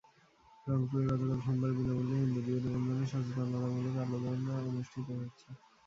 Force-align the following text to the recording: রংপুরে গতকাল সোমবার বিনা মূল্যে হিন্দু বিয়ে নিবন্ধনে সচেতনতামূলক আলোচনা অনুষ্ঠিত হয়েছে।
রংপুরে 0.67 1.03
গতকাল 1.09 1.39
সোমবার 1.45 1.71
বিনা 1.77 1.93
মূল্যে 1.97 2.15
হিন্দু 2.21 2.39
বিয়ে 2.45 2.59
নিবন্ধনে 2.63 3.05
সচেতনতামূলক 3.11 3.95
আলোচনা 4.03 4.53
অনুষ্ঠিত 4.63 5.07
হয়েছে। 5.17 5.47